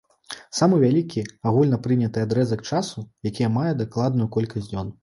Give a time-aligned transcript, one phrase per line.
[0.59, 4.97] Самы вялікі агульнапрыняты адрэзак часу, які мае дакладную колькасць дзён.